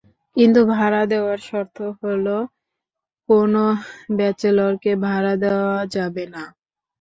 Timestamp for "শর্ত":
1.47-1.77